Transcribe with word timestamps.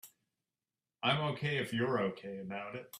I'm 1.03 1.19
OK 1.31 1.57
if 1.57 1.73
you're 1.73 1.99
OK 1.99 2.39
about 2.39 2.75
it. 2.75 2.85